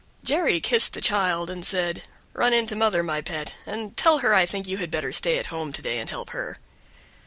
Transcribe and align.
Jerry 0.23 0.59
kissed 0.59 0.93
the 0.93 0.99
child 0.99 1.47
and 1.51 1.63
said, 1.63 2.01
"Run 2.33 2.53
in 2.53 2.65
to 2.65 2.75
mother, 2.75 3.03
my 3.03 3.21
pet, 3.21 3.53
and 3.67 3.95
tell 3.95 4.17
her 4.25 4.33
I 4.33 4.47
think 4.47 4.67
you 4.67 4.77
had 4.77 4.89
better 4.89 5.13
stay 5.13 5.37
at 5.37 5.53
home 5.53 5.71
to 5.73 5.81
day 5.83 5.99
and 5.99 6.09
help 6.09 6.31
her." 6.31 6.57